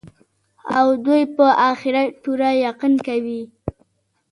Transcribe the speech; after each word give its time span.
او 0.77 0.87
دوى 1.03 1.23
په 1.35 1.45
آخرت 1.71 2.11
پوره 2.23 2.49
يقين 2.65 2.93
كوي 3.07 3.41